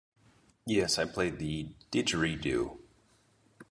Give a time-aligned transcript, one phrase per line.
[0.65, 2.79] Yes I play the didgeridoo.